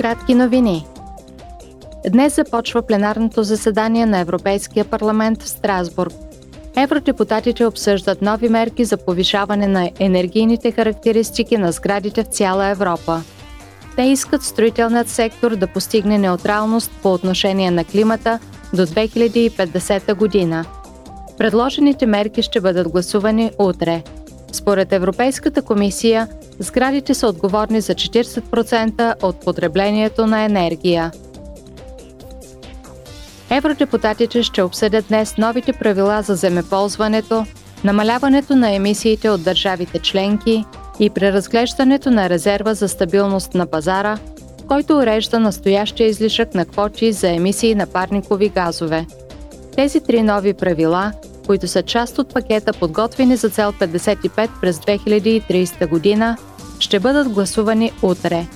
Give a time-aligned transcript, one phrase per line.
[0.00, 0.86] Кратки новини.
[2.10, 6.12] Днес започва пленарното заседание на Европейския парламент в Страсбург.
[6.76, 13.22] Евродепутатите обсъждат нови мерки за повишаване на енергийните характеристики на сградите в цяла Европа.
[13.96, 18.38] Те искат строителният сектор да постигне неутралност по отношение на климата
[18.72, 20.64] до 2050 година.
[21.38, 24.02] Предложените мерки ще бъдат гласувани утре.
[24.52, 26.28] Според Европейската комисия,
[26.58, 31.12] сградите са отговорни за 40% от потреблението на енергия.
[33.50, 37.46] Евродепутатите ще обсъдят днес новите правила за земеползването,
[37.84, 40.64] намаляването на емисиите от държавите членки
[41.00, 44.18] и преразглеждането на резерва за стабилност на пазара,
[44.68, 49.06] който урежда настоящия излишък на квоти за емисии на парникови газове.
[49.76, 51.12] Тези три нови правила,
[51.46, 56.36] които са част от пакета подготвени за цел 55 през 2030 година,
[56.78, 58.46] ще бъдат гласувани утре.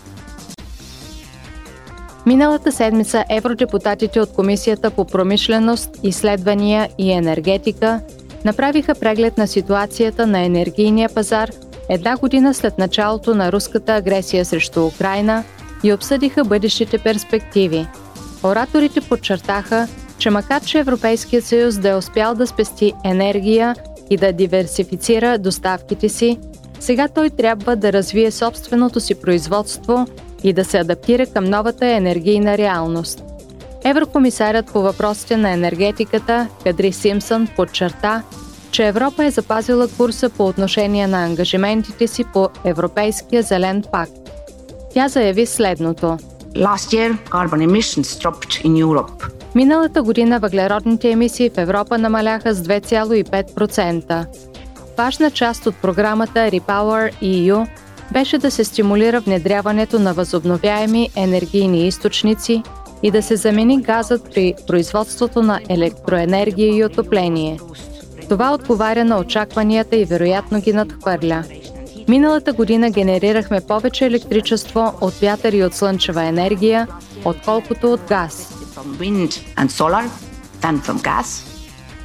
[2.27, 8.00] Миналата седмица евродепутатите от Комисията по промишленост, изследвания и енергетика
[8.45, 11.51] направиха преглед на ситуацията на енергийния пазар
[11.89, 15.45] една година след началото на руската агресия срещу Украина
[15.83, 17.86] и обсъдиха бъдещите перспективи.
[18.42, 23.77] Ораторите подчертаха, че макар че Европейският съюз да е успял да спести енергия
[24.11, 26.39] и да диверсифицира доставките си,
[26.81, 30.07] сега той трябва да развие собственото си производство
[30.42, 33.25] и да се адаптира към новата енергийна реалност.
[33.85, 38.23] Еврокомисарят по въпросите на енергетиката Кадри Симпсън подчерта,
[38.70, 44.12] че Европа е запазила курса по отношение на ангажиментите си по Европейския зелен пакт.
[44.95, 46.19] Тя заяви следното.
[46.56, 49.24] Last year, carbon emissions dropped in Europe.
[49.55, 54.27] Миналата година въглеродните емисии в Европа намаляха с 2,5%.
[54.98, 57.66] Важна част от програмата Repower EU
[58.12, 62.62] беше да се стимулира внедряването на възобновяеми енергийни източници
[63.02, 67.58] и да се замени газът при производството на електроенергия и отопление.
[68.29, 71.45] Това отговаря на очакванията и вероятно ги надхвърля.
[72.09, 76.89] Миналата година генерирахме повече електричество от вятър и от слънчева енергия,
[77.25, 78.55] отколкото от газ.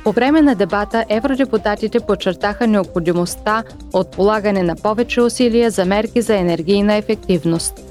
[0.04, 6.36] По време на дебата евродепутатите подчертаха необходимостта от полагане на повече усилия за мерки за
[6.36, 7.89] енергийна ефективност.